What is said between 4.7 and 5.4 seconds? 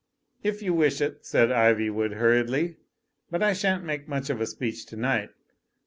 to night."